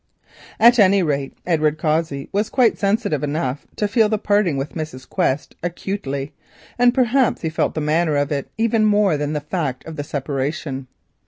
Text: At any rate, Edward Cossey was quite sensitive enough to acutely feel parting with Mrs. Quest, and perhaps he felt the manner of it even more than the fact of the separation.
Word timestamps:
At 0.59 0.79
any 0.79 1.03
rate, 1.03 1.37
Edward 1.45 1.77
Cossey 1.77 2.27
was 2.31 2.49
quite 2.49 2.79
sensitive 2.79 3.23
enough 3.23 3.67
to 3.75 3.85
acutely 3.85 4.09
feel 4.09 4.17
parting 4.17 4.57
with 4.57 4.73
Mrs. 4.73 5.07
Quest, 5.07 5.53
and 5.61 6.91
perhaps 6.91 7.43
he 7.43 7.49
felt 7.49 7.75
the 7.75 7.81
manner 7.81 8.15
of 8.15 8.31
it 8.31 8.49
even 8.57 8.83
more 8.83 9.15
than 9.15 9.33
the 9.33 9.39
fact 9.41 9.85
of 9.85 9.97
the 9.97 10.03
separation. 10.03 10.87